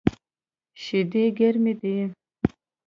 شیدې 0.83 1.23
ګرمی 1.37 1.73
دی 1.81 1.95